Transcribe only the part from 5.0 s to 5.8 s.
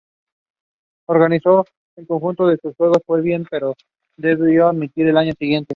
al año siguiente.